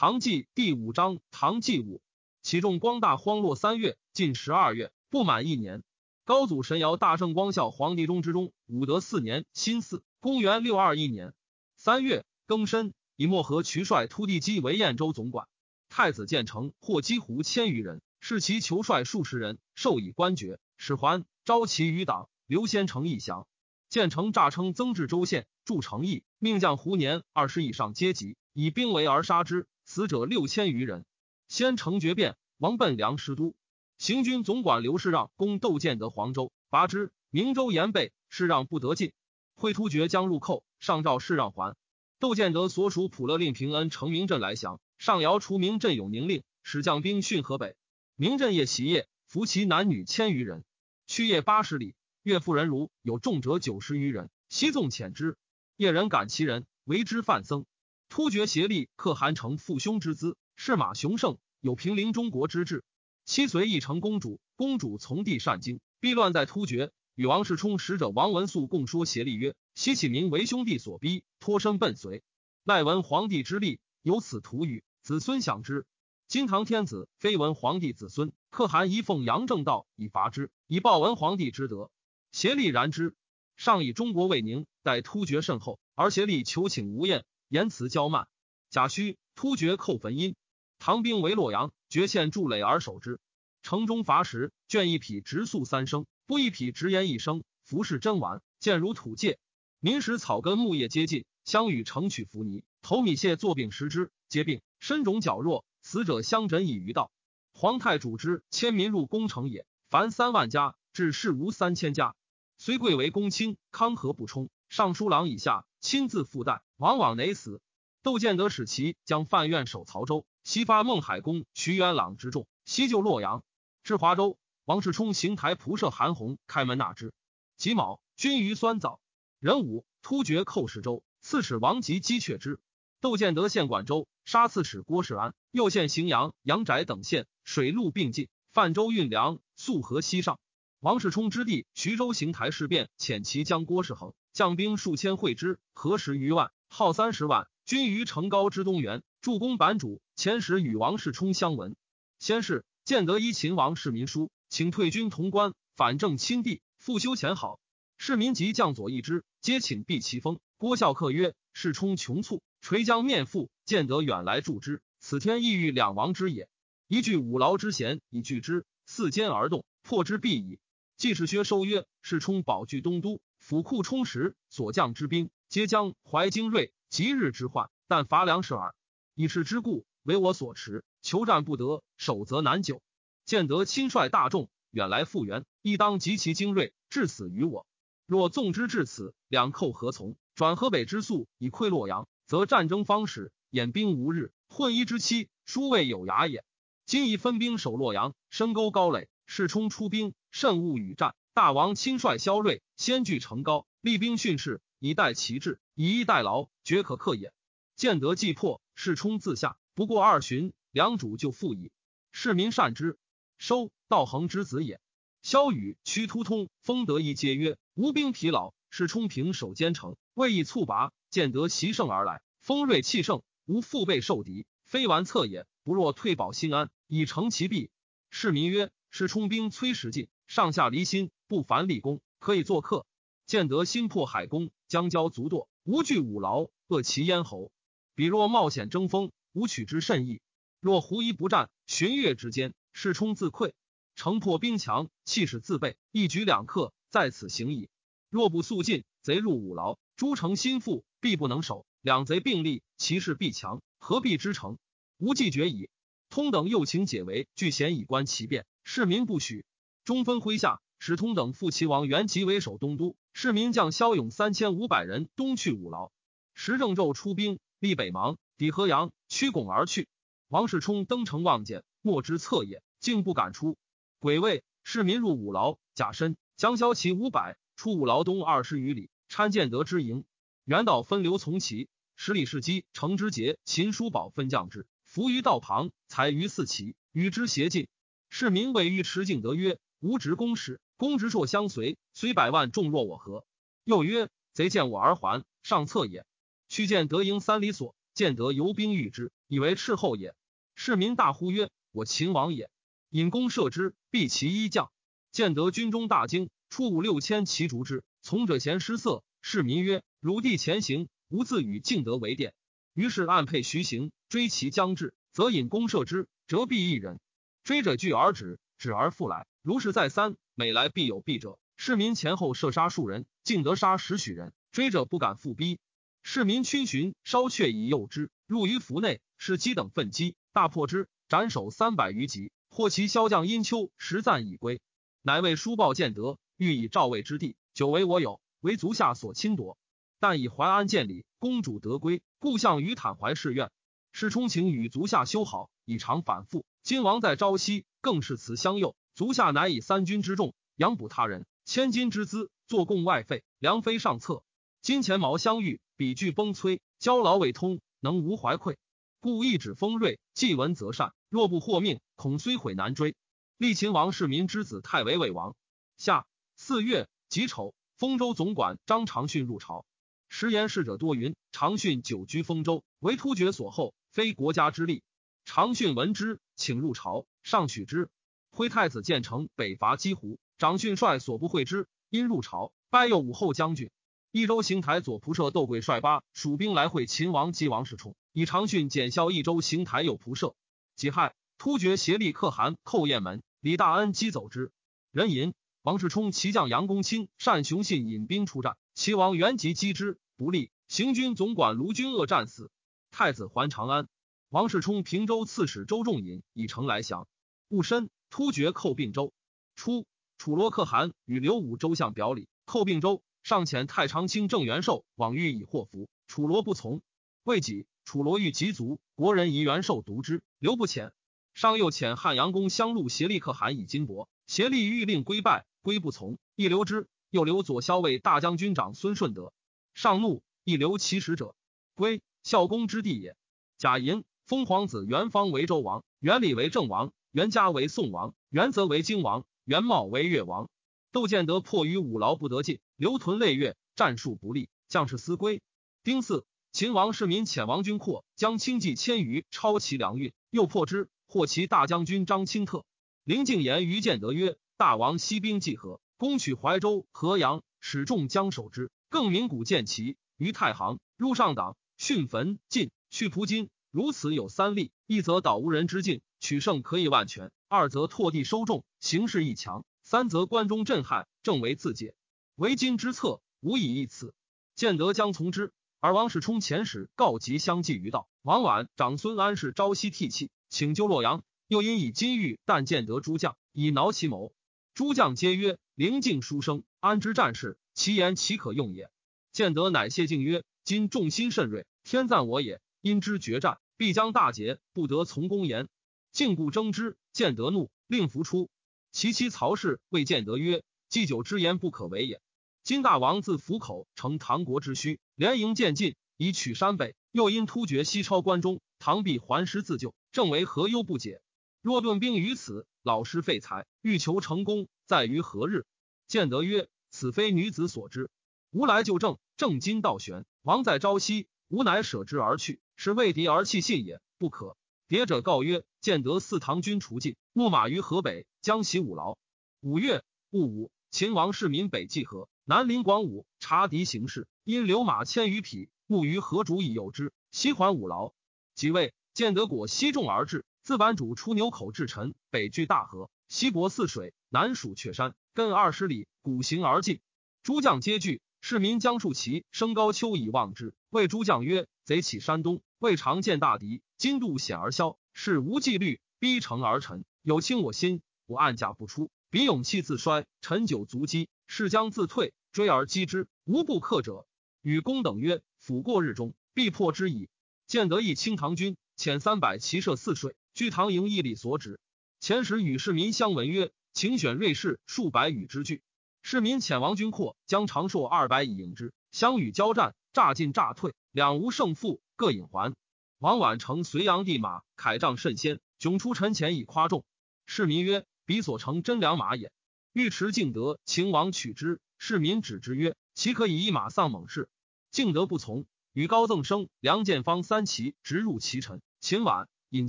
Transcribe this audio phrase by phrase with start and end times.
[0.00, 2.00] 唐纪第五章，唐纪武
[2.40, 5.82] 启众光大荒落三月，近十二月，不满一年。
[6.24, 11.34] 高祖神尧大圣光孝皇帝中之中，武德四年辛巳，公元六二一年
[11.76, 15.48] 三月庚申，以漠河渠帅突地基为燕州总管。
[15.90, 20.58] 太子建成获击胡千余人，是其求帅数十人，授以官爵。
[20.78, 23.46] 使还招其余党，刘先成义降。
[23.90, 29.66] 建成诈称增至州县，筑城邑，命将胡年二十以上阶级，以兵围而杀之。
[29.92, 31.04] 死者六千余人。
[31.48, 33.56] 先成决变，王奔梁师都。
[33.98, 37.10] 行军总管刘世让攻窦建德黄州，拔之。
[37.28, 39.12] 明州严备，世让不得进。
[39.56, 41.74] 会突厥将入寇，上诏世让还。
[42.20, 47.74] 窦建德所属普勒令平恩成明镇来降，上尧除明镇永宁令，使将兵训河北。
[48.14, 50.62] 明镇夜袭夜，俘其男女千余人，
[51.08, 55.36] 去夜八十里，岳妇人如有重者九十余人，悉纵遣之。
[55.74, 57.66] 夜人赶其人，为之犯僧。
[58.10, 62.82] 突厥协力可汗成父兄之资，是马雄盛，有平陵中国之志。
[63.24, 66.90] 妻随义成公主，公主从弟善经，逼乱在突厥。
[67.14, 72.24] 与王世充使者王文素共说协力曰：“西启明为兄弟所逼，脱身奔随。
[72.64, 75.86] 赖闻皇帝之力，有此图语，子孙享之。
[76.26, 81.92] 今唐天子非闻皇帝子孙，可汗宜奉杨正道以伐之，以报文皇帝之德。
[82.32, 83.14] 协力然之。
[83.56, 88.28] 上以中国未宁，待突厥甚厚，而协力求请无厌。”言辞骄慢，
[88.70, 90.36] 贾诩突厥寇汾阴，
[90.78, 93.18] 唐兵围洛阳，绝陷筑垒而守之。
[93.60, 97.42] 城中伐时，卷一匹直粟三升，布一匹直盐一升。
[97.64, 99.40] 服饰真完，见如土芥。
[99.80, 104.62] 民食草根木叶皆尽，相与城取浮泥，投米屑作病食之，皆病。
[104.78, 107.10] 身肿脚弱，死者相枕以于道。
[107.52, 112.14] 皇太主之，迁民入宫城也，凡三万家，至世无三千家。
[112.58, 114.50] 虽贵为公卿，康和不充。
[114.70, 117.60] 尚书郎以下亲自负担，往往馁死。
[118.04, 123.42] 窦建德使其将范苑守曹州，西发孟海公徐元朗之众，西救洛阳，
[123.82, 124.38] 至华州。
[124.64, 127.12] 王世充行台仆射韩弘开门纳之。
[127.56, 129.00] 己卯，军于酸枣。
[129.40, 132.60] 壬午，突厥寇石州，刺史王吉击却之。
[133.00, 138.28] 窦建德献管州，杀刺史郭世安，又献荥阳、阳翟等县，水陆并进。
[138.52, 140.38] 泛舟运粮，溯河西上。
[140.78, 144.14] 王世充之弟徐州行台事变，遣其将郭世恒。
[144.32, 147.48] 将兵数千会之，何十余万，号三十万。
[147.64, 150.00] 军于城高之东原，助攻版主。
[150.16, 151.76] 前时与王世充相闻。
[152.18, 157.60] 先是，建德依秦王世民书，请退军潼关，反正亲帝，复修前好。
[157.96, 160.40] 世民及将左翼之，皆请避其锋。
[160.58, 163.50] 郭孝克曰：“世充穷促，垂将面腹。
[163.64, 166.48] 建德远来助之，此天意欲两王之也。
[166.88, 170.58] 一具五劳之贤，以拒之，四间而动，破之必矣。”
[170.96, 178.76] 季世薛收曰：“世充保据东都。”府库充实，所将之兵皆将怀精锐，即日之患，但乏粮食耳。
[179.16, 182.80] 以是之故，为我所持，求战不得，守则难久。
[183.24, 187.66] 见得亲率大众远来复援，亦当极其精锐，至死于我。
[188.06, 190.14] 若纵之至此，两寇何从？
[190.36, 196.44] 转河北之粟以溃洛阳，则战争方始，掩兵无日，混一之期，殊未有涯也。
[196.86, 201.16] 今以分兵守洛阳，深沟高垒，势冲出兵，慎勿与战。
[201.32, 207.32] 大王亲率骁锐，先据城高，厉兵训士，以待其志，以逸待劳，绝可克也。
[207.76, 211.70] 见得既破，势冲自下，不过二旬，良主就复矣。
[212.10, 212.98] 市民善之。
[213.38, 214.80] 收道恒之子也。
[215.22, 220.92] 萧雨屈突通，封得一皆曰：无兵疲劳，是冲平守坚城，未易猝拔。
[221.10, 225.46] 见得袭胜而来，锋锐气盛，无腹背受敌，非完策也。
[225.62, 227.70] 不若退保心安，以成其弊。
[228.10, 231.10] 市民曰：是冲兵摧石尽，上下离心。
[231.30, 232.84] 不凡立功，可以做客。
[233.24, 237.52] 见得心破海攻，将交足堕，无惧五劳，扼其咽喉。
[237.94, 240.20] 彼若冒险争锋，吾取之甚易。
[240.58, 243.52] 若狐疑不战，旬月之间，势冲自溃，
[243.94, 247.68] 城破兵强，气势自备，一举两克，在此行矣。
[248.08, 251.64] 若不速进，贼入五劳，诸城心腹，必不能守。
[251.80, 254.58] 两贼并立，其势必强，何必之城？
[254.98, 255.70] 无计决矣。
[256.08, 259.44] 通等又请解围，据险以观其变，市民不许。
[259.84, 260.60] 中分麾下。
[260.82, 265.92] 史通等复齐王元吉为首东都，市民将骁勇三千五百人东去五劳。
[266.32, 269.88] 时正昼出兵，立北邙，抵河阳，驱拱而去。
[270.28, 273.58] 王世充登城望见，莫之策也，竟不敢出。
[273.98, 280.06] 鬼位，市民入五劳，甲申，将骁骑五百出五劳东二十余里，参建德之营。
[280.46, 287.68] 元导分流从骑，十里士机程之节、秦叔宝分将之，伏于道旁，才于四骑，与之协进。
[288.10, 293.24] 市民谓尉迟敬德曰：“吾执公事。”公直硕相随，虽百万众若我何？
[293.64, 296.04] 又曰：贼见我而还，上策也。
[296.48, 300.14] 去见德营三里所，见得游兵遇之，以为斥候也。
[300.54, 302.50] 市民大呼曰：“我秦王也！”
[302.90, 304.72] 引弓射之，毙其一将。
[305.12, 307.84] 见德军中大惊，出五六千骑逐之。
[308.02, 312.34] 从者嫌失色，市民曰：“汝弟前行，吾自与敬德为殿。”
[312.74, 316.98] 于是暗配徐行，追其将至，则引弓射之，折臂一人。
[317.42, 319.26] 追者拒而止，止而复来。
[319.42, 321.38] 如是再三，每来必有避者。
[321.56, 325.58] 市民前后射杀数人，敬得杀十许人，追者不敢复逼。
[326.02, 332.32] 市民群寻，烧却以诱之，入于府内，是鸡等奋击，大破之，斩首三百余级。
[332.48, 334.60] 获其骁将殷丘实赞已归，
[335.02, 339.56] 乃为书报建德，欲以赵魏之地，久为我有，为足下所侵夺。
[340.00, 343.50] 但以淮安建礼，公主得归，故向于坦怀誓愿。
[343.92, 346.44] 是充情与足下修好，以常反复。
[346.62, 348.76] 今王在朝夕，更是辞相诱。
[348.94, 354.22] 足下乃以三军之众养补他人，千金之资作贡外费，良非上策。
[354.60, 358.58] 金钱毛相遇，比具崩摧，交劳未通，能无怀愧？
[359.00, 360.92] 故一指锋锐，既闻则善。
[361.08, 362.94] 若不获命，恐虽悔难追。
[363.38, 365.34] 立秦王世民之子太为魏王。
[365.78, 366.06] 夏
[366.36, 369.64] 四月己丑，丰州总管张长训入朝。
[370.10, 374.82] 时言事者多云，长训久居丰州，为突厥所后，非国家之力。
[375.24, 377.88] 长训闻之，请入朝，上许之。
[378.30, 383.70] 徽太子建成北伐击胡，长训率所不会之，因入朝，拜右武后将军。
[384.12, 387.94] 益州行台左仆射窦贵率八蜀兵来会秦王及王世充。
[388.12, 390.34] 以长训检校益州行台右仆射，
[390.74, 394.50] 己亥，突厥协力可汗寇雁门，李大恩击走之。
[394.90, 395.32] 人吟
[395.62, 402.50] 王世充骑将杨公卿单雄信引兵出战，齐王元吉击之不利，行军总管卢军恶战死。
[402.90, 403.88] 太子还长安，
[404.28, 407.08] 王世充平州刺史周仲隐以城来降。
[407.48, 409.12] 戊申，突厥寇并州。
[409.56, 409.86] 初，
[410.18, 416.82] 楚罗可汗与刘武周相表里，寇并州，上遣太常卿郑元寿往欲以祸福，楚罗不从。
[417.22, 417.66] 未几。
[417.84, 420.92] 楚罗欲及卒，国人疑元寿独之，留不遣。
[421.34, 426.88] 上又遣汉阳公相录协力可汗以金帛，协力欲令归拜，归不从，亦留之。
[427.08, 429.32] 又留左骁卫大将军长孙顺德，
[429.74, 431.34] 上怒，亦留其使者
[431.74, 432.02] 归。
[432.22, 433.16] 孝公之地也。
[433.58, 440.48] 贾寅，封皇子元方为周王，元礼为郑王，元嘉为宋王，元则为荆王，元茂为越王。
[440.92, 445.42] 窦建德迫于五劳不得进，留屯累月，战术不利，将士思归。
[445.82, 446.24] 丁巳。
[446.52, 452.64] 秦王世民遣王军阔将轻骑千余超其粮运，又破之，获其大将军张清特。
[453.04, 458.72] 林敬言于建德曰：“大王西兵既合，攻取怀州、河阳，使众将守之。
[458.88, 463.48] 更鸣鼓见旗于太行，入上党，训坟进去蒲津。
[463.70, 471.94] 如此有三例：一则导无人之境，取胜可以万全；二则拓地收众，形势亦强；三则关中震撼，正为自解。
[472.36, 474.14] 为今之策，无以易此。
[474.54, 478.10] 建德将从之。”而王世充遣使告急相继于道。
[478.20, 481.24] 王绾、长孙安是朝夕涕泣，请救洛阳。
[481.48, 484.34] 又因以金玉但见得诸将，以挠其谋。
[484.74, 488.90] 诸将皆曰：“灵境书生，安知战事，其言岂可用也？”
[489.32, 492.60] 建德乃谢敬曰：“今众心甚锐，天赞我也。
[492.80, 495.68] 因之决战，必将大捷，不得从公言。”
[496.12, 498.48] 敬故争之，建德怒，令伏出。
[498.90, 502.20] 其妻曹氏谓建德曰：“祭酒之言不可为也。”
[502.64, 506.94] 金大王自府口乘唐国之需，连营渐进，以取山北。
[507.12, 511.20] 又因突厥西超关中，唐必还师自救，正为何忧不解？
[511.60, 515.66] 若顿兵于此，老师废材，欲求成功，在于何日？
[516.06, 518.10] 建德曰：“此非女子所知。
[518.50, 520.24] 吾来就正，正今道玄。
[520.42, 529.18] 王在朝夕，吾乃舍之而去，是为敌而弃信也，不可。”谍者告曰：“建德四唐军除尽，牧马于河北，将袭五劳。
[529.60, 537.12] 五月戊午，秦王世民北济河。”南临广武，察敌形势，因留马千余匹，牧于河渚以诱之。
[537.30, 538.12] 西还五劳，
[538.54, 547.00] 即位，建德果西众而至，自版主出牛口至陈，北据大河，西泊泗水，南属雀山，亘二十里，古行而进。
[547.42, 550.74] 诸将皆惧，市民将树旗升高丘以望之。
[550.88, 564.26] 谓诸将曰：“贼起山东，未尝见大敌，今度险而消，是无纪律，逼城而臣，有轻我心，我暗甲不出，彼勇气自衰，陈久足击，是将自退。”追而击之，无不克者。
[564.60, 567.28] 与公等曰：“辅过日中，必破之矣。”
[567.68, 571.78] 建德义清唐军，遣三百骑射泗水，据唐营义力所指。
[572.18, 575.82] 前时与市民相闻曰：“请选锐士数百与之拒。”
[576.22, 582.74] 市民遣王军阔将长寿二百以迎之，相与交战，诈进诈退，两无胜负，各引还。
[583.18, 587.04] 王绾乘隋炀帝马，铠仗甚先，迥出陈前以夸众。
[587.46, 589.50] 市民曰：“彼所乘真良马也。”
[589.92, 591.80] 尉迟敬德秦王取之。
[591.98, 594.48] 市民止之曰：“岂可以一马丧猛士？”
[594.92, 599.88] 敬德不从，与高赠生、梁建方三骑直入其臣，秦婉，引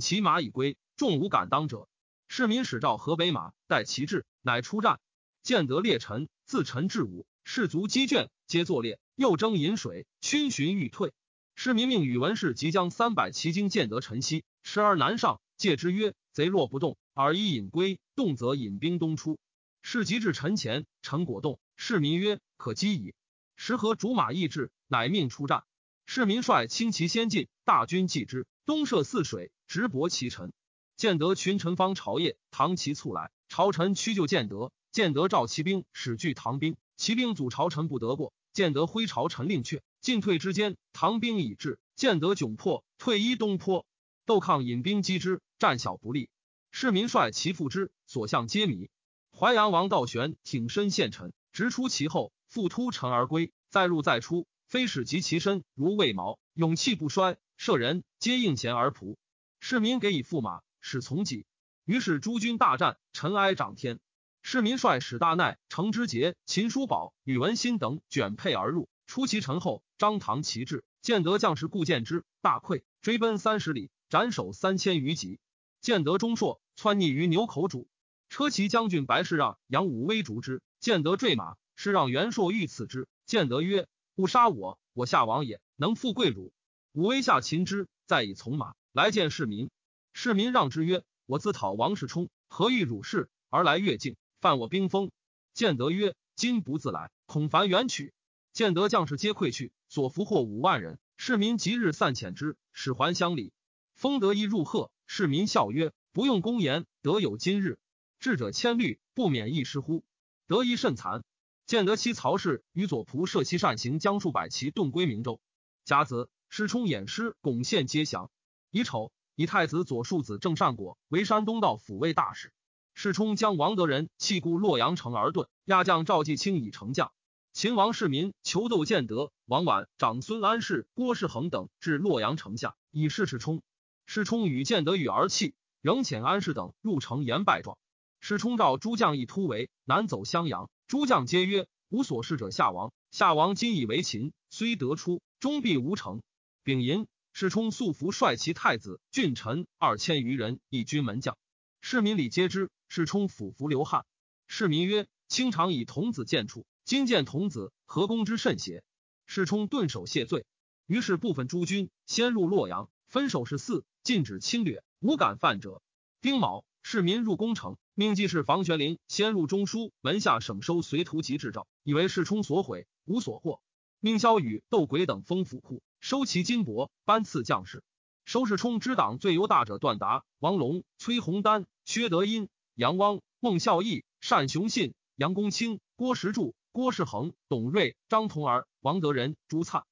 [0.00, 1.88] 骑马以归，众无敢当者。
[2.26, 4.98] 市民使召河北马，待其至，乃出战，
[5.42, 11.12] 见得列陈，自陈至武，士卒积卷，皆作列，又争饮水，逡巡欲退。
[11.56, 19.38] 市民命宇文氏即将三百骑精见得陈豨，时而南上，戒之曰：“贼若不动，尔以引归；动则引兵东出。”
[19.82, 23.14] 士即至陈前，陈果动，市民曰：“可击矣。”
[23.56, 25.64] 时和竹马易至，乃命出战。
[26.06, 30.52] 市民率轻骑先进，大军继之，东涉泗水，直搏其臣。
[30.96, 34.70] 建德群臣方朝夜，唐其卒来，朝臣屈就建德。
[34.92, 38.34] 建德召骑兵使拒唐兵，骑兵阻朝臣不得过。
[38.52, 43.86] 建德挥朝臣令却，进退之间，唐兵已至，建德窘迫，退依东坡。
[44.26, 46.28] 窦抗引兵击之，战小不利。
[46.70, 48.90] 市民率其复之，所向皆靡。
[49.34, 52.30] 淮阳王道玄挺身献臣，直出其后。
[52.46, 57.38] 复突尘而归，再入再出，非使及其身如魏毛，勇气不衰。
[57.56, 59.16] 射人皆应贤而仆，
[59.58, 61.46] 市民给以驸马，使从己。
[61.86, 63.98] 于是诸军大战，尘埃涨天。
[64.42, 75.38] 市民率史大奈、程之杰、秦叔宝、宇文新等卷配而入，出其城后，张唐旗帜，建德将士故见之，大溃，追奔三十里，斩首三千余级。
[75.80, 77.86] 建德中硕窜匿于牛口渚，
[78.28, 81.56] 车骑将军白氏让杨武威逐之，建德坠马。
[81.74, 86.52] 是让袁硕欲刺之，建德曰：“勿杀我，我夏王也，能富贵辱。”
[86.92, 89.70] 武威下擒之，再以从马来见市民。
[90.12, 95.10] 市民让之曰：“我自讨王世充，何欲辱士而来越境，犯我兵锋？”
[95.54, 98.12] 建德曰：“今不自来，恐烦远取。”
[98.52, 100.98] 建德将士皆溃去，所俘获五万人。
[101.16, 103.52] 市民即日散遣之，使还乡里。
[103.94, 107.78] 封德一入贺，市民笑曰：“不用公言，得有今日。
[108.18, 110.04] 智者千虑，不免一失乎？
[110.48, 111.22] 德一甚残。”
[111.64, 115.40] 建德期曹氏与左仆射其善行将数百骑遁归明州。
[115.84, 118.30] 甲子，师冲掩师，巩县皆降。
[118.72, 122.52] 乙丑，以太子左庶子郑善果为山东道抚慰大使。
[122.94, 125.48] 世充将王德仁弃故洛阳城而遁。
[125.64, 127.12] 亚将赵继清以成将。
[127.52, 133.62] 秦王世民求斗建德，王绾、长孙安世、郭世恒等至洛阳城下，以示世充。
[134.06, 137.78] 世充与建德语而泣，仍遣安世等入城言败状。
[138.20, 140.70] 世充召诸将议突围，南走襄阳。
[140.86, 142.92] 诸将皆曰：“无所事者，夏王。
[143.10, 146.22] 夏王今以为秦，虽得出，终必无成。”
[146.64, 151.36] 丙寅，世充素服率其太子、郡臣二千余人，以军门将。
[151.84, 152.70] 市民礼皆知。
[152.88, 154.06] 世冲俯伏流汗。
[154.46, 158.84] 市民曰：“卿常以童子见处，今见童子，何公之甚邪？”
[159.26, 160.46] 世冲顿首谢罪。
[160.86, 165.82] 于是部分诸军先入洛阳，分守十四，禁止侵略，无敢犯者。
[166.20, 167.76] 丁卯，市民入宫城。
[167.94, 173.60] 命记事房玄龄先入中书门下省收随徒及制诏，以为世冲所毁，无所获。
[173.98, 177.82] 命萧雨、窦轨等封府库，收其金帛，颁赐将士。
[178.24, 189.84] 收世冲之党最优大者段达、王龙、崔洪丹、薛德殷、杨汪、孟孝义、单雄信、杨公卿、郭石柱、郭世恒、董瑞、张同儿、王德仁、朱灿、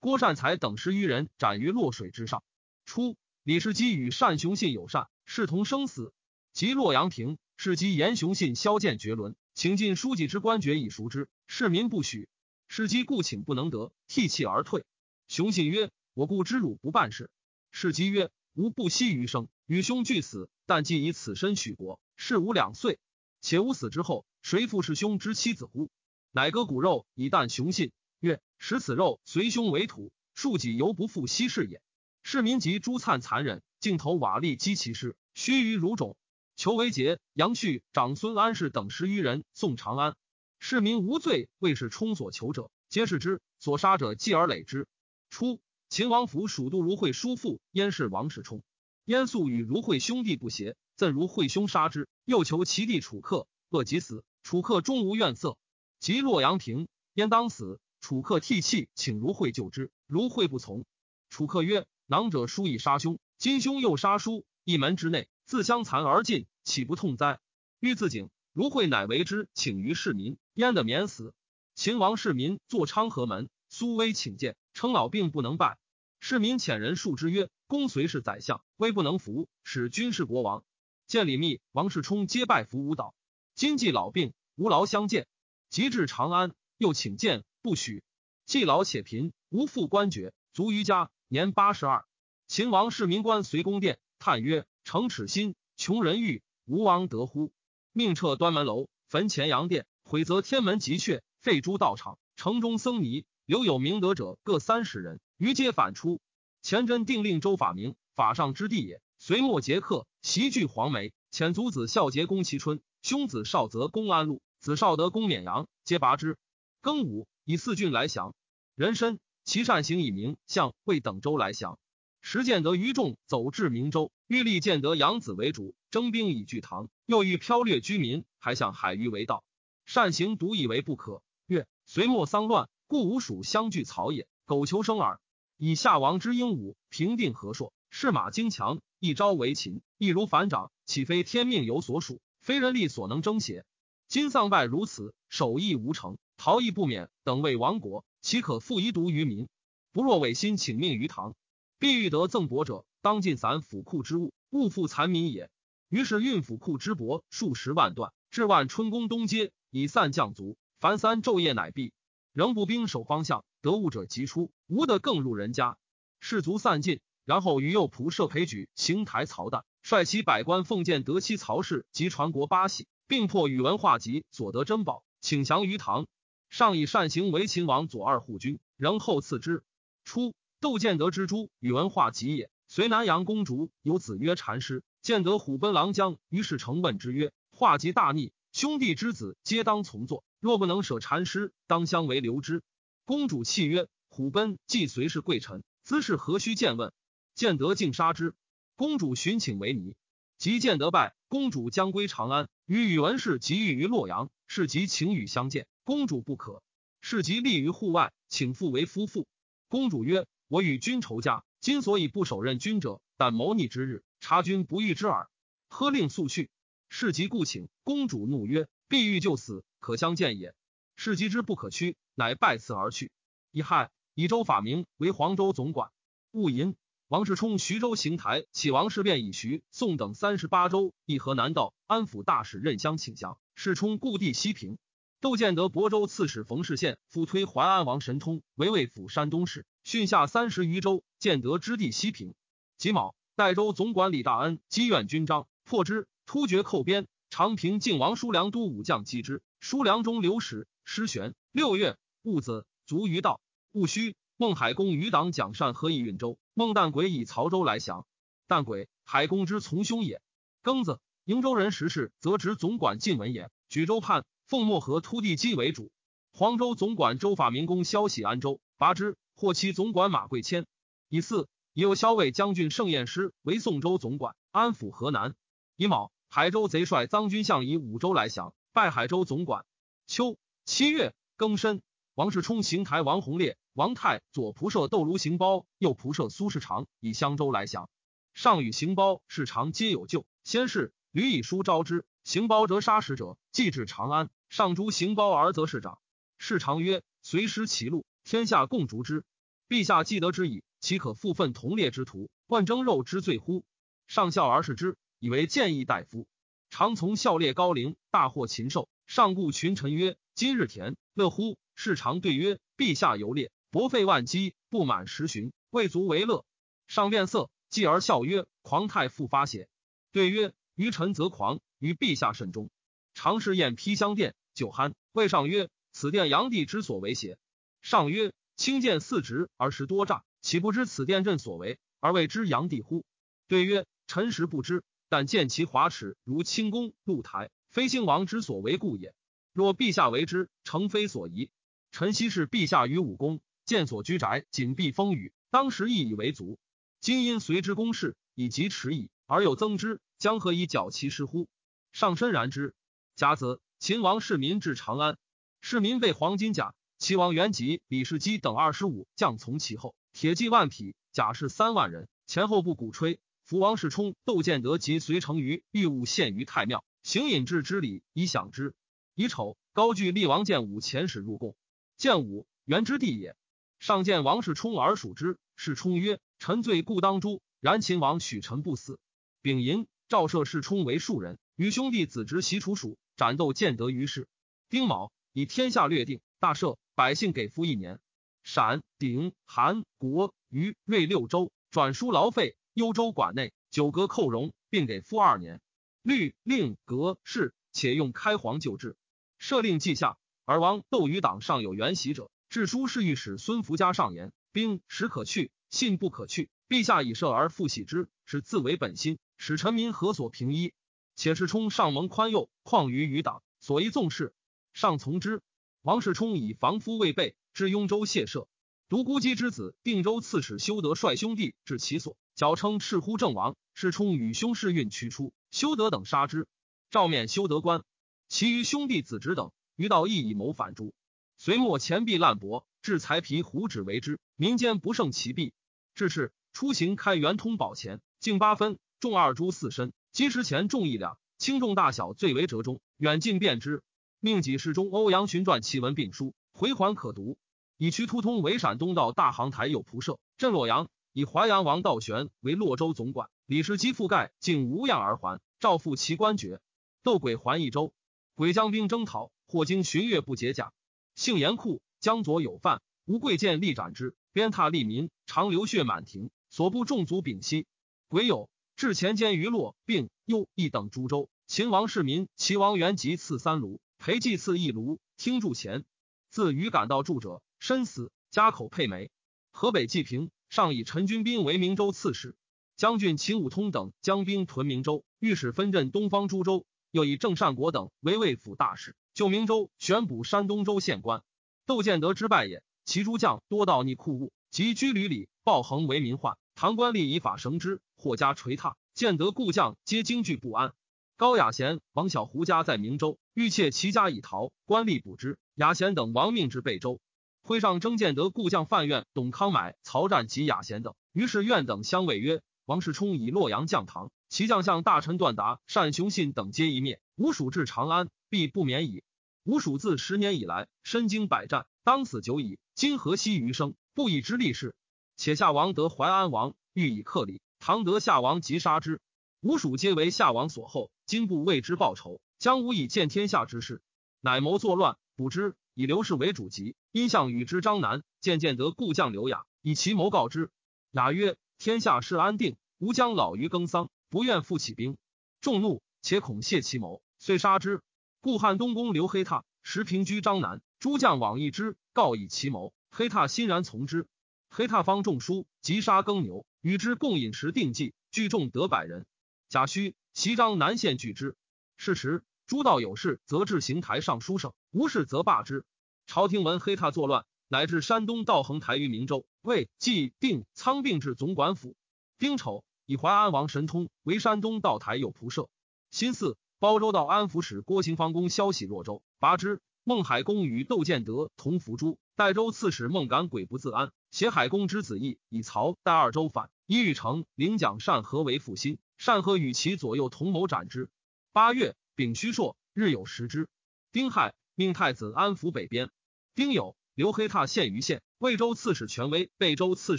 [0.00, 2.42] 郭善才等十余人斩于洛水之上。
[2.84, 6.12] 初，李世基与单雄信友善，视同生死。
[6.52, 7.38] 及洛阳平。
[7.56, 12.28] 是及严雄信萧剑绝伦，请进书记之官爵以赎之，市民不许。
[12.66, 14.84] 是机故请不能得，涕泣而退。
[15.28, 17.30] 雄信曰：“我故知汝不办事。”
[17.76, 23.00] 是机曰：“吾不惜余生与兄俱死，但既以此身许国，事无两岁。
[23.40, 25.90] 且吾死之后，谁复是兄之妻子乎？”
[26.30, 27.90] 乃割骨肉以啖雄信，
[28.20, 31.82] 曰：“食此肉，随兄为土，庶己犹不复昔事也。”
[32.22, 36.16] 市民及朱灿残忍，尽投瓦砾击其尸，须臾如冢。
[36.54, 40.14] 裘维杰、杨旭、长孙安氏等十余人送长安，
[40.60, 43.42] 市民无罪，为是充所求者，皆是之。
[43.58, 44.86] 所杀者继而累之。
[45.28, 45.58] 初，
[45.94, 48.64] 秦王府属都如会叔父燕氏王世充，
[49.04, 54.24] 燕素与如会兄弟不协，赠如会兄杀之，又求其弟楚客，恶即死。
[54.42, 55.56] 楚客终无怨色。
[56.00, 60.84] 及洛阳亭，燕当死，楚客涕泣，请如会救之，如会不从。
[61.30, 67.38] 楚客曰：“囊者叔以杀兄，今兄又杀叔，一门之内。”自相残而尽，岂不痛哉？
[67.78, 71.32] 欲自警，如会乃为之，请于市民，焉得免死？
[71.76, 75.78] 秦王市民坐昌河门，苏威请见，称老病不能拜。
[76.26, 80.64] 市民遣人述之曰：“公随是宰相，威不能服，使君是国王。”
[81.06, 83.14] 见李密、王世充皆拜服舞蹈。
[83.54, 85.26] 今既老病，无劳相见。
[85.68, 88.02] 及至长安，又请见，不许。
[88.46, 92.06] 既老且贫，无复官爵，卒于家，年八十二。
[92.48, 94.64] 秦王市民官随宫殿，叹曰。
[94.82, 97.52] 诚耻心，穷人欲，吴王得乎？
[97.92, 102.18] 命撤端门楼，焚前阳殿，毁则天门极阙，废诸道场。
[102.34, 106.20] 城中僧尼留有明德者各三十人，余皆反出。
[106.62, 109.02] 前真定令周法明法上之地也。
[109.18, 116.36] 隋末捷克，袭据黄梅，遣族子孝节攻齐春，兄子少则攻安陆，子少德攻勉阳，皆拔之。
[116.82, 118.34] 庚午，以四郡来降。
[118.74, 121.78] 人参，其善行以明相为等州来降。
[122.20, 126.88] 时建德于众走至明州，欲立建德养子为主，征兵以拒唐。
[127.06, 129.44] 又欲剽掠居民，还向海虞为道。
[129.84, 131.22] 善行独以为不可。
[131.46, 134.26] 曰：隋末丧乱，故吴蜀相聚草也。
[134.46, 135.20] 苟求生耳。
[135.56, 143.64] 以夏王之英武平定河朔，士马精强，一朝为秦，易如反掌，岂非天命有所属，非人力所能争邪？
[144.08, 149.48] 今丧败如此，守义无成，逃逸不免，等为亡国，岂可复遗毒于民？
[149.92, 151.36] 不若违心请命于唐，
[151.78, 155.50] 必欲得赠帛者，当尽散府库之物，勿复残民也。
[155.88, 160.56] 于是运府库之帛数十万段，至万春宫东街，以散将卒。
[160.80, 161.92] 凡三昼夜乃毕，
[162.32, 163.44] 仍不兵守方向。
[163.64, 165.78] 得物者即出，无的更入人家。
[166.20, 176.06] 士卒散尽，然后于右仆射裴举行台曹旦，率其百官奉见得妻曹氏及传国八喜，并破宇文化及所得珍宝，请降于唐。
[176.50, 179.62] 上以善行为秦王左二护军，仍后赐之。
[180.04, 182.50] 初，窦建德之诸宇文化及也。
[182.68, 192.62] 随南阳公主有子曰禅师，建德虎奔郎将，于是成问之曰：“化及大逆，兄弟之子皆当从作，若不能舍禅师，当相为留之。”
[193.06, 196.90] 公主泣曰：“虎贲既随是贵臣，姿势何须见问？”
[197.36, 198.34] 建德竟杀之。
[198.76, 199.94] 公主寻请为尼。
[200.38, 204.30] 及建德败，公主将归长安，与宇文氏集遇于洛阳。
[204.46, 206.62] 是即请与相见，公主不可。
[207.02, 209.26] 是即立于户外，请父为夫妇。
[209.68, 215.28] 公主曰：“我与君仇家，今所以不守任君者，但谋逆之日，察君不遇之耳。”
[215.68, 216.50] 喝令速去。
[216.88, 217.68] 是即故请。
[217.82, 220.54] 公主怒曰：“必欲就死，可相见也。”
[220.96, 221.96] 是即之不可屈。
[222.14, 223.10] 乃拜辞而去。
[223.50, 225.90] 乙亥，以州法名为黄州总管。
[226.30, 226.76] 戊寅，
[227.08, 233.38] 王世充徐州行台，启王事变以徐、宋等三十八州，议河南道安抚大使任乡请降。
[233.56, 234.78] 世充故地西平。
[235.20, 241.02] 窦建德亳州刺史冯世宪复推淮安王神通为魏府山东事，训下三十余州。
[241.18, 242.34] 建德之地西平。
[242.76, 247.08] 己卯，代州总管李大恩积怨军章，破之，突厥寇边。
[247.30, 251.34] 长平靖王叔良都武将击之，叔良中流矢，失玄。
[251.50, 251.96] 六月。
[252.22, 253.40] 戊子，卒于道。
[253.72, 256.38] 戊戌，孟海公余党蒋善何以运州？
[256.54, 258.06] 孟旦鬼以曹州来降。
[258.48, 260.22] 旦鬼，海公之从兄也。
[260.62, 265.90] 庚子，瀛州人时事，则执总管晋文也，举州叛，奉漠河突地基为主。
[266.32, 269.16] 黄州总管周法明公萧喜安州，拔之。
[269.36, 270.64] 获其总管马贵谦。
[271.08, 275.34] 乙巳，已有骁卫将军盛彦师为宋州总管，安抚河南。
[275.76, 279.64] 乙卯，海州贼帅臧军相以五州来降，拜海州总管。
[280.06, 281.82] 秋七月庚申。
[282.14, 287.90] 王世充行台，王弘烈、王泰左仆射窦卢行包，右仆射苏世长以襄州来降。
[288.32, 290.24] 上与行包、世长皆有救。
[290.42, 292.06] 先是，屡以书招之。
[292.22, 294.30] 行包折杀使者，寄至长安。
[294.48, 295.98] 上诛行包而责事长。
[296.38, 299.26] 世长曰：“随师其路，天下共逐之。
[299.68, 303.66] 陛下既得之矣，岂可复愤同列之徒，万争肉之罪乎？”
[304.08, 306.26] 上笑而视之，以为谏议大夫。
[306.70, 308.88] 常从孝烈高陵，大获禽兽。
[309.06, 316.44] 上故群臣曰：“今日田乐乎？”世常对曰：“陛下游猎，薄费万机，不满十旬，未足为乐。”
[316.88, 319.68] 上变色，继而笑曰：“狂太复发邪？”
[320.10, 322.70] 对曰：“愚臣则狂，于陛下甚忠。”
[323.14, 327.38] 常侍宴披香殿，酒酣，谓上曰：“此殿炀帝之所为邪？”
[327.82, 333.04] 上曰：“轻见四职而食多诈，岂不知此殿朕所为，而谓之炀帝乎？”
[333.46, 339.16] 对曰：“臣实不知，但见其华耻如清宫露台，非兴王之所为故也。
[339.52, 341.50] 若陛下为之，诚非所宜。”
[341.90, 346.60] 臣昔是陛下于武功，见所居宅紧闭风雨，当时亦以为足。
[347.00, 351.48] 今因随之公事以及迟矣，而又增之，将何以矫其师乎？
[351.90, 352.76] 上身然之。
[353.16, 355.18] 甲子，秦王世民至长安，
[355.60, 363.18] 世民备黄金甲，齐王元吉、李世基等二十五将从其后，铁骑万匹，甲士三万人，前后不鼓吹。
[363.42, 368.74] 福王世充、窦建德及随成于御物献于太庙，行引至之礼以享之。
[369.14, 371.54] 乙丑，高句厉王建武遣使入贡。
[371.98, 373.36] 建武，元之地也。
[373.78, 377.42] 上见王世充而属之，世充曰：“臣罪故当诛。
[377.60, 378.98] 然秦王许臣不死。”
[379.42, 384.26] 丙寅，赵赦世充为庶人，与兄弟子侄袭楚蜀，斩斗建德于市。
[384.70, 388.00] 丁卯，以天下略定，大赦，百姓给付一年。
[388.42, 395.60] 陕、鼎、韩、国、虞、瑞六州转输劳费，幽州管内九阁寇戎，并给付二年。
[396.04, 398.94] 律令格式，且用开皇旧制，
[399.40, 400.18] 赦令记下。
[400.44, 406.50] 而王窦于党尚有原袭者，致书侍御史孙福家上言：兵实可去，信不可去。
[406.68, 410.74] 陛下以赦而复喜之，是自为本心，使臣民何所平一？
[411.16, 414.34] 且世充上蒙宽宥，况于余党，所宜纵事，
[414.74, 415.40] 上从之。
[415.80, 418.46] 王世充以防夫未备，至雍州谢赦。
[418.90, 423.56] 独孤姬之子定州刺史修德率兄弟至其所，矫称赤呼正王。
[423.72, 426.48] 世充与兄世运驱出，修德等杀之。
[426.90, 427.84] 诏免修德官，
[428.28, 430.92] 其余兄弟子侄等，于道义以谋反诛。
[431.38, 435.52] 隋末钱币滥薄，制财皮胡纸为之，民间不胜其弊。
[435.94, 443.84] 至是出行开圆通宝钱，径八分，重二铢四身，金石钱重一两，轻重大小最为折中，远近便之。
[444.18, 447.38] 命己世中欧阳询撰其文并书，回还可读。
[447.76, 450.88] 以渠突通为陕东道大行台右仆射，镇洛阳。
[451.12, 455.38] 以淮阳王道玄为洛州总管，李世基覆盖，竟无恙而还。
[455.60, 456.62] 诏复其官爵。
[457.02, 457.92] 斗鬼还益州，
[458.34, 460.72] 鬼将兵征讨，或经巡阅不解甲，
[461.14, 464.16] 性严酷，江左有犯，吴贵贱力斩之。
[464.32, 467.66] 鞭挞利民，常流血满庭，所部众族丙息。
[468.08, 471.28] 鬼有至前监于洛，并又一等诸州。
[471.46, 473.78] 秦王世民，齐王元吉赐三卢。
[473.98, 475.84] 裴祭赐一卢，听住前。
[476.30, 478.10] 自余赶到住者，身死。
[478.30, 479.10] 家口配梅。
[479.52, 482.34] 河北济平上以陈军兵为明州刺史，
[482.76, 486.66] 将军秦武通等将兵屯明州，御史分镇东方诸州。
[486.90, 491.22] 又以郑善国等为魏府大使，救明州，选补山东州县官。
[491.66, 492.62] 窦建德之败也。
[492.84, 496.36] 其诸将多盗逆库物，及居屡里，暴横为民患。
[496.54, 498.76] 唐官吏以法绳之，或加捶踏。
[498.92, 500.72] 建德故将皆惊惧不安。
[501.16, 505.38] 高雅贤、王小胡家在明州，欲窃其家以逃，官吏捕之。
[505.54, 507.00] 雅贤等亡命至贝州。
[507.42, 510.94] 会上征建德故将范愿、董康买、曹战及雅贤等。
[511.12, 517.00] 于是愿等相谓曰：“王世充以洛阳降唐，其将相大臣段达、单雄信等皆一灭。
[517.16, 519.02] 吴蜀至长安，必不免矣。
[519.44, 522.58] 吴蜀自十年以来，身经百战，当死久矣。
[522.74, 524.74] 今何惜余生，不以之立事？
[525.16, 529.00] 且夏王得淮安王，欲以克礼，唐得夏王，即杀之。
[529.40, 533.82] 吴蜀皆为夏王所厚。”今不为之报仇，将无以见天下之事，
[534.22, 536.76] 乃谋作乱，卜之以刘氏为主籍。
[536.92, 540.50] 因向与之张南，渐渐得故将刘雅，以其谋告之。
[540.92, 544.98] 雅曰：“天下事安定，吾将老于耕桑，不愿复起兵。”
[545.40, 547.80] 众怒，且恐泄其谋，遂杀之。
[548.20, 552.74] 故汉东宫刘黑闼时平居张南，诸将往诣之，告以其谋。
[552.90, 554.06] 黑闼欣然从之。
[554.50, 559.06] 黑闼方中书，急杀耕牛，与之共饮食定计，聚众得百人。
[559.48, 559.94] 贾诩。
[560.12, 561.34] 齐张南县拒之。
[561.78, 565.64] 是时，诸道有事，则至邢台上书圣；无事，则罢之。
[566.06, 567.24] 朝廷闻黑闼作乱，
[567.54, 569.26] 乃至山东道衡台于明州。
[569.40, 571.76] 魏既定仓并至总管府。
[572.18, 575.48] 丁丑，以淮安王神通为山东道台右仆射。
[575.92, 579.62] 辛巳，包州道安抚使郭行方公消息洛州，拔之。
[579.84, 581.96] 孟海公与窦建德同伏诛。
[582.16, 586.50] 代州刺史孟敢鬼不自安，挟海公之子义，以曹代二州反。
[586.66, 588.78] 伊欲成领蒋善和为复心。
[588.98, 590.90] 善和与其左右同谋斩之。
[591.32, 593.48] 八月，丙戌朔，日有食之。
[593.92, 595.92] 丁亥，命太子安抚北边。
[596.34, 598.02] 丁酉，刘黑闼献于县。
[598.18, 599.98] 魏州刺史权威、贝州刺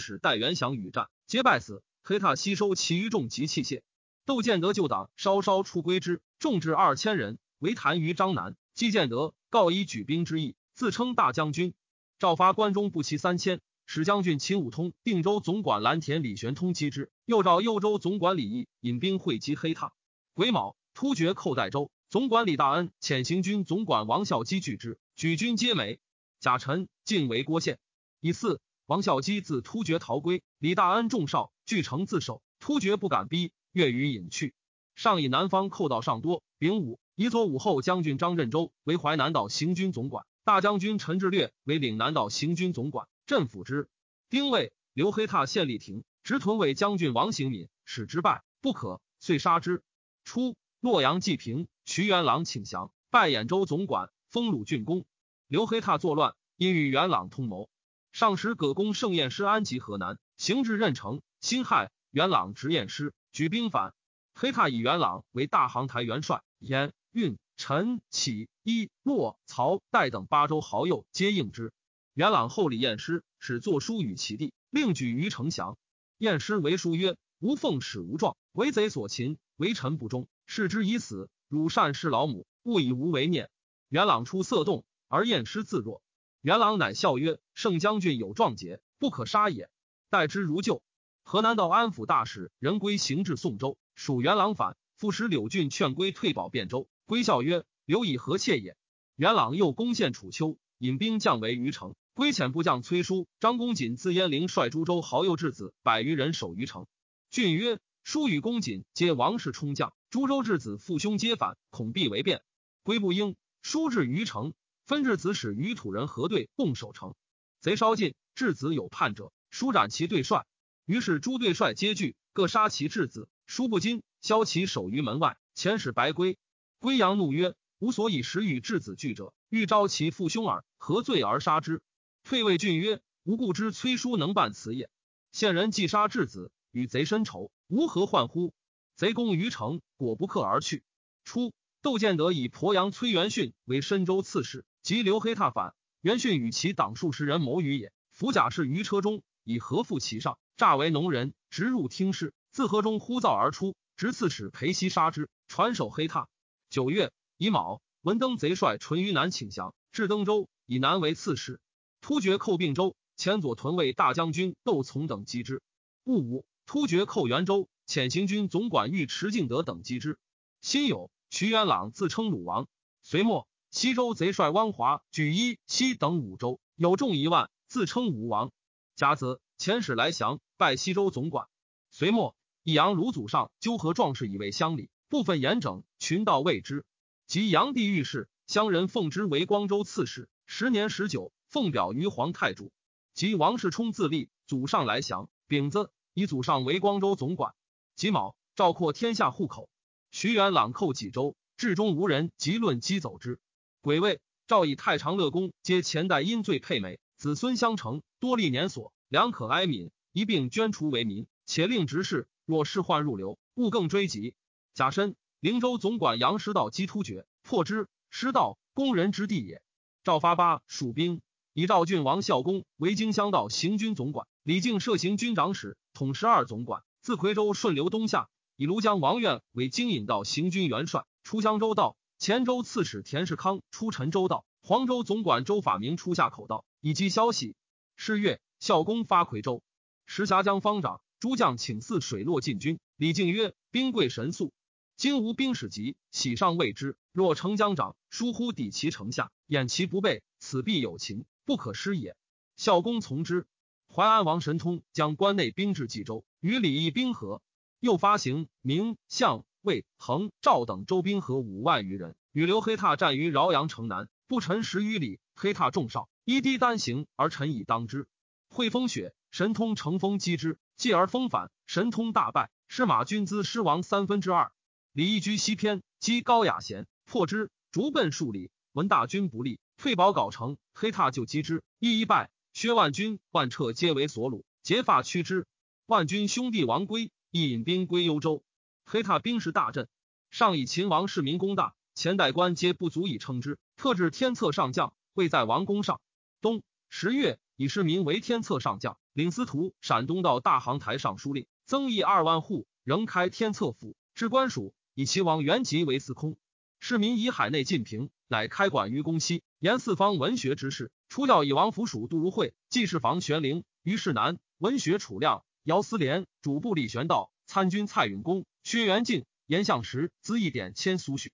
[0.00, 1.82] 史戴元祥与战，皆败死。
[2.02, 3.82] 黑闼吸收其余众及器械。
[4.24, 8.56] 窦建德旧党稍稍出归之，众至二千人，为谈于张南。
[8.74, 11.74] 季建德告以举兵之意，自称大将军。
[12.18, 13.60] 诏发关中不齐三千。
[13.88, 17.12] 使将军秦武通、定州总管蓝田李玄通击之。
[17.24, 19.92] 又召幽州总管李毅引兵会击黑闼。
[20.34, 26.00] 癸卯，突厥寇代州，总管李大恩遣行军总管王孝基拒之，举军皆美。
[26.40, 27.78] 甲辰，进为郭县。
[28.20, 34.54] 乙巳，王孝基自突厥逃归，李大恩众少，据城自守，突厥不敢逼，越于隐去。
[34.94, 36.42] 上以南方寇盗尚多。
[36.58, 43.06] 丙午，以左武后将军张振州为淮南道行军总管，大将军陈志略为岭南道行军总管。
[43.26, 43.88] 镇抚之。
[44.30, 49.82] 丁未，刘黑闼献立亭，执屯卫将军王行敏，使之败，不可，遂杀之。
[50.24, 55.04] 初，洛阳济平，徐元朗请降，拜兖州总管，封鲁郡公。
[55.48, 57.70] 刘黑闼作乱，因与元朗通谋。
[58.10, 63.94] 上使葛公盛宴师安吉河南，行至任城，辛亥，元朗执宴师，举兵反。
[64.34, 71.72] 黑闼以元朗为大行台元帅，燕、运、陈、启、伊、洛、曹、代等八州好友皆应之。
[72.12, 75.78] 元朗后礼晏师，使作书与其弟，另举于城降。
[76.18, 81.30] 晏师为书曰：“吾奉使无状，为贼所擒，为臣不忠，视之以死。
[81.46, 83.48] 汝善事老母，勿以无为念。”
[83.88, 86.02] 元朗出色动，而晏师自若。
[86.40, 89.70] 元朗乃笑曰：“圣将军有壮节，不可杀也。
[90.10, 90.82] 待之如旧。”
[91.22, 96.88] 河南道安抚大使人归行至宋州，属元朗反，复使柳郡劝归退保汴州。
[97.04, 98.76] 归笑曰：“刘以何妾也？”
[99.16, 100.56] 元朗又攻陷楚丘。
[100.78, 106.86] 引兵将围虞城，归遣部将崔叔、张公瑾自鄢陵率诸州豪右质子百余人守虞城。
[107.30, 112.42] 郡曰：“叔与公瑾皆王室冲将，诸州质子父兄皆反，恐必为变。
[112.82, 113.36] 归不应。
[113.62, 114.52] 叔至于城，
[114.86, 117.16] 分质子使与土人合队共守城。
[117.60, 120.46] 贼稍近，质子有叛者，叔斩其对帅。
[120.84, 123.28] 于是诸队帅皆惧，各杀其质子。
[123.46, 126.38] 叔不禁，削其首于门外，遣使白归。
[126.78, 131.82] 归阳怒曰：‘吾所以时与质子惧者，欲招其父兄耳，何罪而杀之？’
[132.22, 134.88] 退位郡曰：‘吾故知崔叔能办此也。
[135.32, 138.54] 现人既杀质子，与贼深仇，吾何患乎？’
[138.94, 140.84] 贼攻于城，果不克而去。
[141.24, 147.92] 初，窦建德以鄱阳崔元训为深州刺史，及刘黑闼反，元训与其党数十人谋于也。
[148.12, 152.32] 伏甲士于车中，以何负其上，诈为农人，直入厅室。
[152.52, 156.28] 自河中呼啸而出，执刺史裴熙杀之，传首黑闼。
[156.70, 161.58] 九月乙卯，文登贼帅淳于南请降，至登州，以南为刺史。
[162.00, 165.62] 突厥寇并州，前左屯卫大将军窦从等击之。
[166.04, 170.16] 戊午，突厥寇元州，遣行军总管尉迟敬德等击之。
[170.60, 172.68] 辛酉，徐元朗自称鲁王。
[173.02, 178.50] 隋末，西周贼帅汪华举一、西等五州，有众一万，自称吴王。
[178.94, 181.46] 甲子，遣使来降，拜西周总管。
[181.90, 182.34] 隋末。
[182.62, 186.86] 益阳卢祖上纠合壮士以为乡里，部分严整，群盗畏之。
[187.26, 190.30] 及炀帝御史，乡人奉之为光州刺史。
[190.46, 192.72] 时年十九，奉表于皇太主。
[193.12, 195.28] 及王世充自立，祖上来降。
[195.48, 197.54] 丙子，以祖上为光州总管。
[197.94, 199.68] 己卯，赵括天下户口。
[200.10, 203.38] 徐元朗寇济州，至中无人，即论击走之。
[203.86, 212.26] 癸未，赵以太常乐公皆前代因罪配美，子孙相承，多历年所，良可哀悯，一并捐除为民，且令执事。
[212.46, 214.34] 若仕患入流，勿更追及。
[214.74, 217.86] 甲申，灵州总管杨师道击突厥，破之。
[218.10, 219.62] 师道，攻人之地也。
[220.02, 221.20] 赵发八蜀兵，
[221.52, 226.82] 以赵郡王孝公为荆襄道行军总管，李靖摄行军长史，统十二总管。
[227.02, 231.96] 自夔州顺流东下，以庐江王苑为京引道行军元帅，出襄州道。
[232.18, 234.44] 前州刺史田世康出陈州道。
[234.62, 237.54] 黄州总管周法明出下口道，以及消息。
[237.94, 239.62] 是月，孝公发夔州，
[240.06, 241.00] 石峡江方长。
[241.20, 242.78] 诸将请泗水落进军。
[242.96, 244.52] 李靖曰：“兵贵神速，
[244.96, 246.96] 今无兵使急，喜上谓之。
[247.12, 252.16] 若成江长，疏忽抵其城下，掩其不备，此必有情，不可失也。”
[252.56, 253.46] 孝公从之。
[253.88, 257.40] 淮安王神通将关内兵至冀州，与李义兵合，
[257.78, 265.18] 又发行明、相、魏、恒、赵等州兵合五万余人，与刘黑闼战于饶阳城南，不陈十余里。
[265.34, 268.06] 黑闼众少，一滴单行而臣以当之。
[268.48, 270.60] 会风雪，神通乘风击之。
[270.76, 274.52] 继而风反，神通大败，失马军资失亡三分之二。
[274.92, 278.52] 李义居西偏，击高雅贤，破之，逐奔数里。
[278.72, 280.58] 闻大军不利，退保皋城。
[280.74, 282.30] 黑闼就击之，一一败。
[282.52, 285.44] 薛万军、万彻皆为所虏，结发驱之。
[285.86, 288.44] 万军兄弟王归，亦引兵归幽州。
[288.88, 289.88] 黑闼兵势大振，
[290.30, 296.00] 上以秦王世民功大，前代官皆不足以称之，特制天策上将，位在王宫上。
[296.40, 298.96] 冬十月，以世民为天策上将。
[299.12, 306.36] 领司徒、陕东道大行台尚书令，增邑二万户，仍开天策府，置官署，以齐王元吉为司空。
[306.78, 310.92] 市民以海内进平，乃开馆于宫西，言四方文学之事。
[311.08, 321.32] 出教以王府属杜如晦，记事房玄龄，于世南文学储量，姚思廉主簿李玄道，参军蔡允公，薛元敬、严相时资一点迁苏许。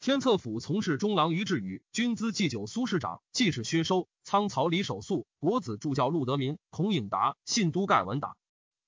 [0.00, 8.36] 天策府从事中郎于志宇，军资祭酒苏市长，记事薛收，仓曹李守素，国子助教陆德明，孔颖达，信都盖文达。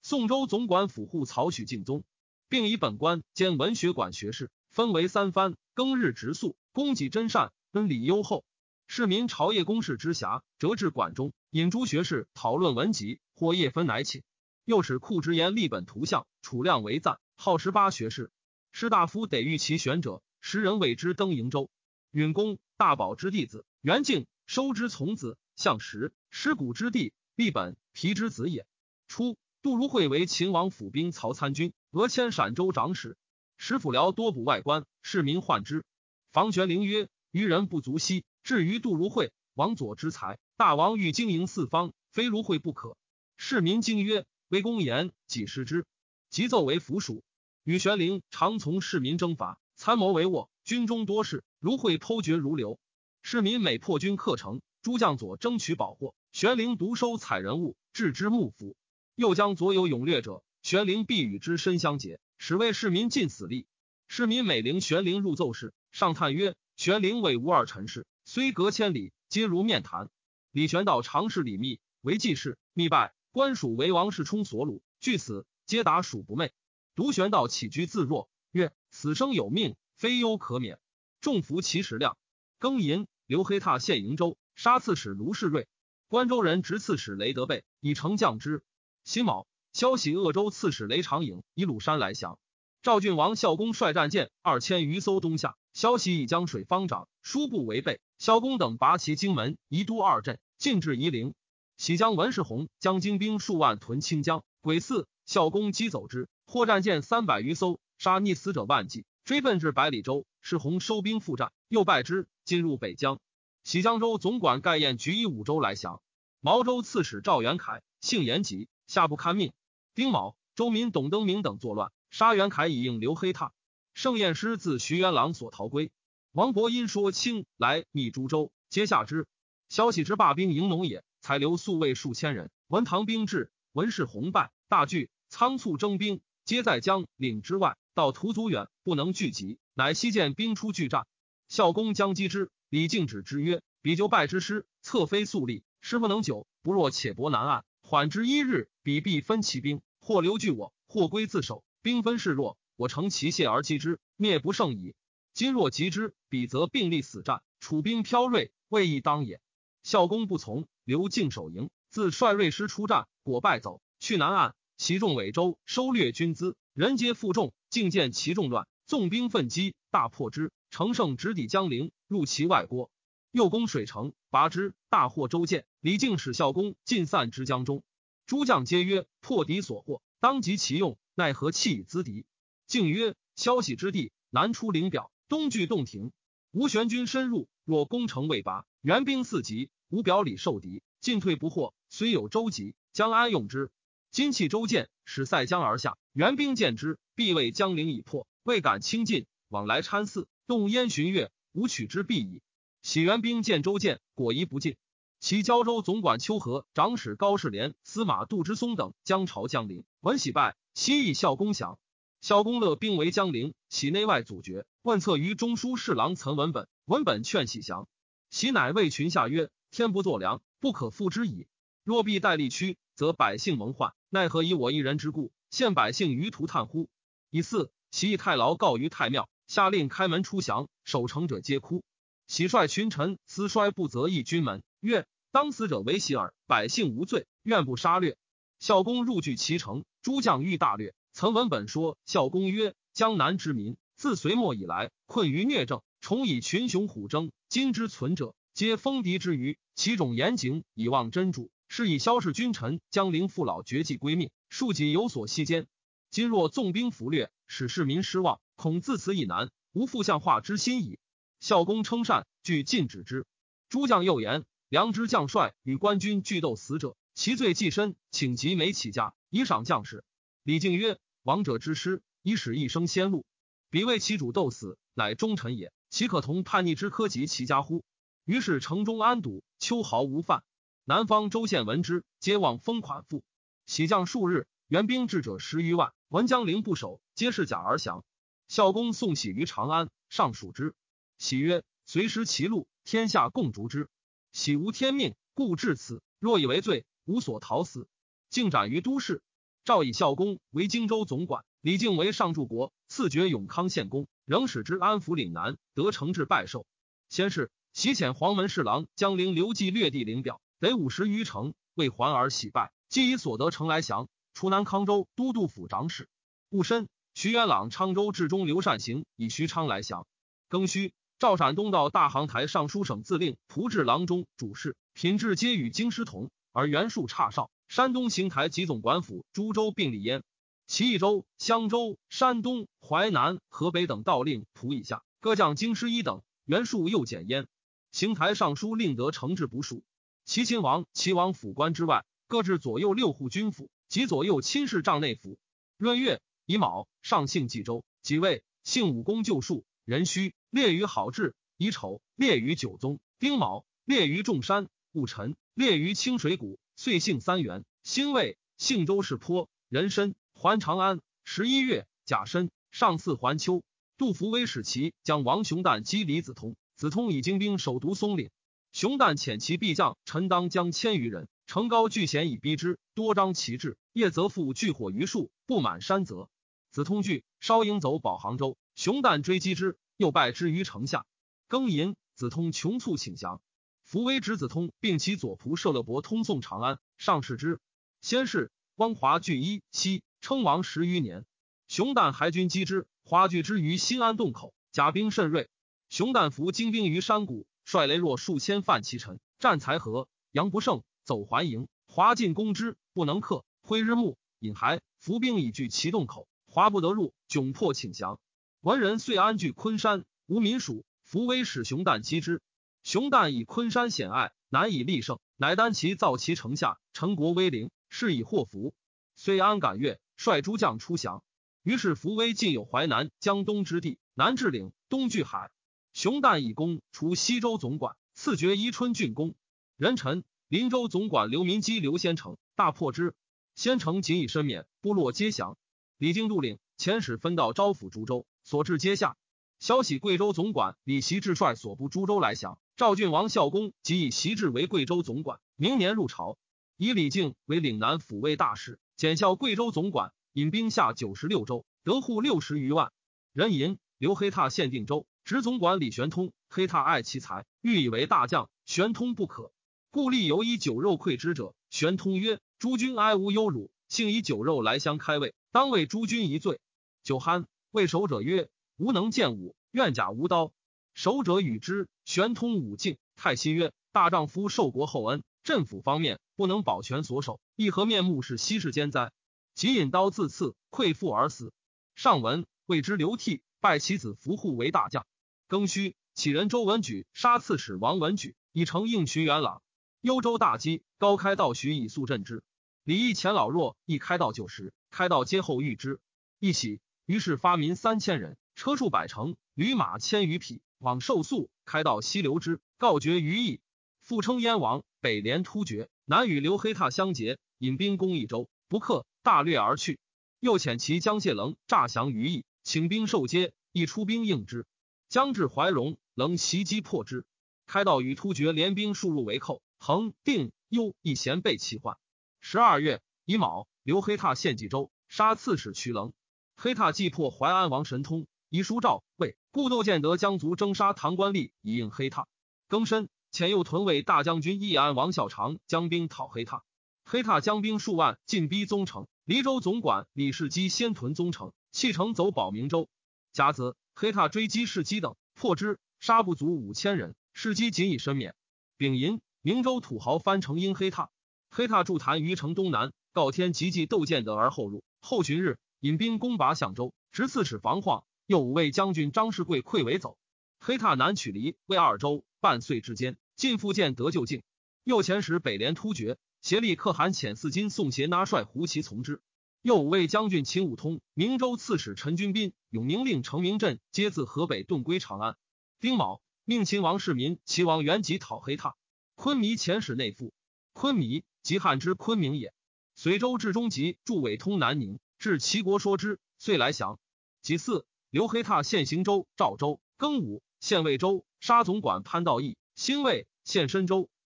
[0.03, 2.03] 宋州总管府护曹许敬宗，
[2.49, 8.45] 并以本官兼文学馆学士，分为三藩，庚日直宿，供给真善，恩礼优厚。
[8.89, 14.25] 市民朝夜公事之暇，折至馆中，引诸学士讨论文集，或夜分乃寝。
[14.65, 18.31] 又使库直言立本图像，储量为赞，号十八学士。
[18.73, 20.23] 士大夫得遇其选者。
[20.47, 21.71] 时人谓之登瀛州，
[22.11, 28.67] 允公大宝之弟子，元敬收之从子，向时师古之地，立本皮之子也。
[29.09, 33.17] 初，杜如晦为秦王府兵曹参军，俄迁陕州长史，
[33.57, 35.83] 使府僚多补外官，市民患之。
[36.31, 42.99] 房玄龄曰：“余人不足惜，至于杜如晦，王佐之才，大王欲经营四方，非如晦不可。”
[43.39, 45.85] 市民惊曰：“为公言，几时之？”
[46.31, 47.25] 即奏为府属。
[47.65, 49.59] 与玄龄常从市民征伐。
[49.75, 52.79] 参谋帷幄，军中多事，如会剖决如流。
[53.21, 58.77] 市民每破军克城，诸将佐争取宝货，玄灵独收采人物，置之幕府。
[59.17, 63.67] 又将左有勇略者，玄灵必与之身相结，使为市民尽死力。
[64.07, 70.09] 市民每领玄灵入奏事，上叹曰：“玄灵为吾二臣事，虽隔千里，皆如面谈。”
[70.53, 76.53] 李玄道常侍李密为记事，密拜官属为王世充所虏，据此皆答属不昧。
[76.95, 80.79] 独玄道起居自若，曰：“此生有命，非忧可免。”
[81.21, 82.17] 众服其食量。
[82.61, 85.67] 庚寅，刘黑闼献瀛州，杀刺史卢世瑞。
[86.07, 88.63] 关州人执刺史雷德备，以成降之。
[89.03, 92.39] 辛卯，消息鄂州刺史雷长颖以鲁山来降。
[92.83, 98.01] 赵郡王孝公率战舰二千余艘东下，消息以江水方涨，殊不违背。
[98.17, 101.35] 孝公等拔其荆门、宜都二镇，进至夷陵。
[101.77, 104.45] 喜将文世宏将精兵数万屯清江。
[104.61, 110.27] 癸巳，孝公击走之，获战舰三百余艘，杀溺死者万计，追奔至百里州。
[110.41, 113.19] 世宏收兵复战，又败之，进入北疆。
[113.63, 116.01] 喜江州总管盖彦举以五州来降。
[116.41, 119.53] 毛州刺史赵元凯性严急，下不堪命。
[119.95, 121.91] 丁卯，州民董登明等作乱。
[122.11, 123.53] 杀元凯以应刘黑闼，
[123.95, 125.91] 盛彦师自徐元朗所逃归。
[126.33, 129.27] 王伯因说清来密诸州，皆下之。
[129.69, 132.51] 消息之罢兵迎农也，才留宿卫数千人。
[132.69, 137.79] 文唐兵至，文氏宏败，大惧，仓促征兵，皆在江岭之外。
[137.95, 141.07] 到途阻远，不能聚集，乃西见兵出拒战。
[141.49, 154.95] 孝公将击之，李敬止之曰：“彼就败之师，侧非速力，师不能久，不若且搏南岸，缓之一日，彼必分其兵，或留拒我，或归自守。”兵分势弱，我乘其懈而击之，灭不胜矣。
[155.33, 159.41] 今若击之，彼则并立死战，楚兵飘锐，未易当也。
[159.83, 164.55] 孝公不从，刘敬守营，自率锐师出战，果败走，去南岸。
[164.77, 167.55] 袭众尾州，收掠军资，人皆负重。
[167.71, 170.53] 敬见其众乱，纵兵奋击，大破之。
[170.71, 172.91] 乘胜直抵江陵，入其外郭。
[173.31, 175.65] 又攻水城，拔之，大获周舰。
[175.81, 177.83] 李靖使孝公尽散之江中。
[178.27, 180.99] 诸将皆曰：破敌所获，当及其用。
[181.15, 182.27] 奈何弃以资敌？
[182.67, 186.13] 敬曰：“消息之地，南出灵表，东据洞庭。
[186.51, 191.75] 吴玄军深入，若攻城未拔，援兵四级，无表里受敌，进退不获。
[191.89, 193.71] 虽有舟楫，将安用之？
[194.11, 202.43] 今弃舟舰，使塞江而下，援兵见之，必谓江陵已破，未敢轻进，往来参泗，动烟巡月，吾取之必矣。
[202.83, 204.77] 喜援兵见舟舰，果疑不进。
[205.21, 211.79] 其交州总管秋和长史高士廉、司马杜之松等将朝江陵，闻喜败。”西以孝公降，
[212.21, 214.67] 孝公乐兵为江陵，喜内外阻绝。
[214.83, 217.89] 问策于中书侍郎岑文本，文本劝喜降。
[218.29, 221.49] 喜乃谓群下曰：“天不作良，不可复之矣。
[221.83, 223.93] 若必待力屈，则百姓蒙患。
[224.09, 226.89] 奈何以我一人之故，陷百姓于涂炭乎？”
[227.29, 231.83] 以四，喜以太牢告于太庙，下令开门出降，守城者皆哭。
[232.29, 238.17] 喜率群臣思衰不择一军门，曰：“当死者为喜耳，百姓无罪，愿不杀掠。”
[238.61, 239.85] 孝公入据其城。
[240.03, 247.33] 诸将欲大略，曾文本说孝公曰：“江南之民自隋末以来，困于虐政，重以群雄虎争。
[247.49, 255.67] 今之存者，皆封敌之余，其种严谨以望真主，是以萧氏君臣江陵父老绝迹归命，庶几有所息间。
[256.09, 261.01] 今若纵兵俘掠，使市民失望，恐自此以南无复相化之心矣。”
[261.41, 263.27] 孝公称善，具禁止之。
[263.69, 270.05] 诸将又言：“良知将帅与官军俱斗死者，其罪既深，请即没起家。”以赏将士。
[270.45, 273.27] 李靖曰：“王者之师，以使一生先路。
[273.69, 275.73] 彼为其主斗死，乃忠臣也。
[275.91, 277.83] 岂可同叛逆之科及其家乎？”
[278.25, 280.45] 于是城中安堵，秋毫无犯。
[280.85, 283.23] 南方州县闻之，皆望封款付。
[283.67, 285.93] 喜将数日，援兵至者十余万。
[286.09, 288.03] 闻江陵不守，皆是假而降。
[288.49, 290.75] 孝公送喜于长安，上属之。
[291.19, 293.89] 喜曰：“随时其路，天下共逐之。
[294.33, 296.03] 喜无天命，故至此。
[296.19, 297.87] 若以为罪，无所逃死。”
[298.31, 299.23] 竟斩于都市。
[299.65, 306.67] 赵以孝公为荆州总管，李靖为上柱国，赐爵永康县公，仍使之安抚岭南，得承制拜寿。
[307.11, 312.73] 先是，袭遣黄门侍郎江陵刘季略地陵表，得五十余城，为还而喜败。
[312.89, 316.09] 既以所得城来降，除南康州都督府长史。
[316.51, 320.07] 戊申，徐元朗昌州治中刘善行以徐昌来降。
[320.49, 327.51] 庚戌，赵陕东道大行台尚书省自令仆至郎中主事，品质皆与京师同，而袁术差少。
[327.67, 330.23] 山东邢台及总管府、株洲并立焉。
[330.69, 336.23] 其益州、襄州、山东、淮南、河北等道令仆以下，各将京师一等。
[336.45, 337.49] 袁术又减焉。
[337.95, 339.85] 邢台尚书令得承制不数。
[340.25, 345.39] 齐亲王、齐王府官之外，各置左右六户军府及左右亲事帐内府。
[345.79, 347.85] 闰月乙卯，上幸冀州。
[348.03, 349.65] 己未，姓武公救术。
[349.85, 351.37] 壬戌，列于好志。
[351.57, 352.99] 乙丑，列于九宗。
[353.21, 354.67] 丁卯，列于众山。
[354.91, 356.59] 戊辰，列于清水谷。
[356.75, 361.01] 岁姓三元，辛未，姓周氏坡，壬申，还长安。
[361.23, 363.63] 十一月，甲申，上巳还秋。
[363.97, 368.31] 杜伏威使其将王雄旦击李子通，子通以精兵守独松岭。
[368.73, 373.79] 熊旦遣其必将陈当将千余人，城高巨险以逼之，多张旗帜。
[373.93, 376.29] 夜则复聚火于树，不满山泽。
[376.73, 378.59] 子通惧，稍应走保杭州。
[378.75, 381.07] 熊旦追击之，又败之于城下。
[381.49, 383.41] 庚寅，子通穷促请降。
[383.85, 387.61] 伏威执子通，并其左仆射勒伯通送长安，上使之。
[388.01, 391.25] 先是，汪华聚一西，称王十余年。
[391.69, 395.49] 熊旦还军击之，华聚之于新安洞口，甲兵甚锐。
[395.95, 401.69] 熊旦伏精兵于山谷，率雷若数千犯其臣，战才和，杨不胜，走还营。
[401.87, 403.45] 华进攻之，不能克。
[403.63, 408.19] 挥日暮，引还，伏兵已据其洞口，华不得入，窘迫请降。
[408.61, 410.85] 文人遂安据昆山，无民属。
[411.05, 412.43] 伏威使熊旦击之，
[412.83, 418.75] 熊旦以昆山险隘，难以立胜，乃单骑造其城下，陈国威灵，是以祸福。
[419.15, 421.23] 虽安感悦，率诸将出降。
[421.63, 425.53] 于是伏威尽有淮南、江东之地，南至岭，东据海。
[425.95, 429.37] 熊旦以功，除西州总管，赐爵宜春郡公。
[429.77, 433.15] 人臣林州总管刘民基、刘先成大破之，
[433.55, 435.57] 先成仅以身免，部落皆降。
[435.97, 439.17] 李靖度领遣使分道招抚诸州，所至皆下。
[439.61, 442.59] 消息贵州总管李袭志率所部诸州来降。
[442.75, 446.37] 赵郡王孝公即以袭志为贵州总管，明年入朝。
[446.77, 452.93] 以李靖为岭南抚慰大使，检校贵州总管，引兵下九十六州，得户六十余万。
[453.33, 455.07] 人吟刘黑闼县定州。
[455.25, 458.51] 执总管李玄通，黑闼爱其才，欲以为大将。
[458.67, 459.53] 玄通不可，
[459.91, 461.55] 故立有以酒肉馈之者。
[461.71, 466.61] 玄通曰：“诸君哀无忧辱，幸以酒肉来相开胃，当为诸君一醉。”
[467.03, 470.53] 酒酣，为守者曰：“吾能见武，愿甲无刀。”
[470.93, 471.89] 守者与之。
[472.05, 479.11] 玄通武敬，太息曰：“大丈夫受国厚恩，镇府方面不能保全所守，亦何面目是昔世间哉？”
[479.57, 481.51] 即引刀自刺，溃腹而死。
[481.95, 485.07] 上文谓之流涕，拜其子伏护为大将。
[485.55, 489.63] 庚戌，启人周文举杀刺史王文举，以成应徐元朗。
[490.01, 492.43] 幽州大饥，高开道徐以速镇之。
[492.83, 496.01] 李毅前老弱，亦开道九十，开道皆后遇之。
[496.41, 501.49] 一起，于是发民三千人，车数百乘，驴马千余匹，往受粟。
[501.65, 503.61] 开道西流之，告绝于邑。
[504.01, 510.01] 复称燕王，北连突厥，南与刘黑闼相结，引兵攻益州，不克，大掠而去。
[510.41, 514.67] 又遣其将谢棱诈降于邑，请兵受接，亦出兵应之。
[515.15, 517.25] 将至怀荣，能袭击破之。
[517.67, 521.97] 开道与突厥联兵数入为寇，恒定幽亦咸被其患。
[522.41, 526.13] 十二月乙卯，刘黑闼献冀州，杀刺史渠棱。
[526.57, 532.27] 黑闼既破淮安王神通，遗书诏魏，故窦建德将卒征杀唐官吏以应黑闼。
[532.69, 536.65] 庚申，遣右屯卫大将军义安王孝长将兵讨黑闼。
[537.05, 542.89] 黑闼将兵数万进逼宗城，黎州总管李世基先屯宗城，弃城走保明州。
[543.33, 543.77] 甲子。
[543.97, 547.15] 黑闼追击世基等，破之，杀不足五千人。
[547.33, 548.35] 世基仅以身免。
[548.77, 551.11] 丙寅，明州土豪翻成因黑闼。
[551.49, 554.83] 黑闼筑坛于城东南，告天急计窦建德而后入。
[555.01, 560.19] 后旬日，引兵攻拔相州，执刺史防晃，右武卫将军张世贵溃围走。
[560.59, 564.43] 黑闼南取黎、魏二州，半岁之间，晋复建德就境。
[564.83, 569.23] 右遣使北连突厥，协力可汗遣四金宋协拿帅胡骑从之。
[569.65, 575.39] 右武卫将军秦武通、明州刺史陈君斌、永宁令程明镇皆自河北遁归长安。
[575.81, 578.77] 丁卯，命秦王世民齐王元吉讨黑闼。
[579.15, 580.35] 昆弥遣使内附。
[580.75, 582.53] 昆弥，即汉之昆明也。
[582.95, 586.99] 随州至中吉，驻伪通南宁，至齐国说之，遂来降。
[587.41, 589.81] 己巳，刘黑闼现行州、赵州。
[589.97, 592.59] 庚午，献魏州，杀总管潘道义。
[592.75, 594.11] 兴魏，献深州。